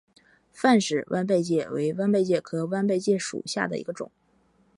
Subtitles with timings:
[0.51, 4.11] 范蠡弯贝介为弯贝介科弯贝介属下的一个种。